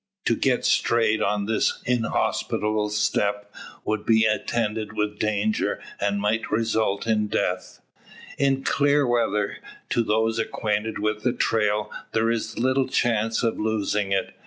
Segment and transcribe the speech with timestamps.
[0.25, 3.51] To get strayed on the inhospitable steppe
[3.85, 7.81] would be attended with danger, and might result in death.
[8.39, 9.57] In clear weather,
[9.91, 14.33] to those acquainted with the trail, there is little chance of losing it.